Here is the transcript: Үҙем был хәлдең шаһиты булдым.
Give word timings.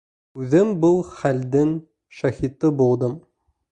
Үҙем 0.43 0.71
был 0.85 0.97
хәлдең 1.17 1.75
шаһиты 2.21 2.73
булдым. 2.81 3.15